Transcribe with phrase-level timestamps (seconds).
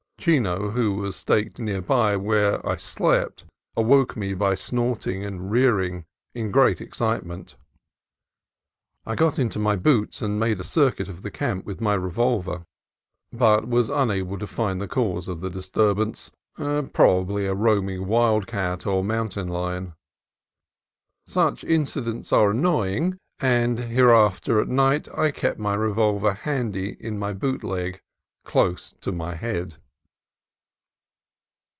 [0.23, 6.05] Chino, who was staked near by where I slept, awoke me by snorting and rearing
[6.35, 7.55] in great excitement.
[9.03, 12.65] I got into my boots and made a circuit of the camp with my revolver,
[13.31, 16.29] 72 CALIFORNIA COAST TRAILS but was unable to find the cause of the disturbance—
[16.93, 19.93] probably a roaming wild cat or mountain lion.
[21.25, 27.33] Such incidents are annoying, and thereafter at night I kept my revolver handy in my
[27.33, 28.01] boot leg,
[28.45, 29.77] close to my head.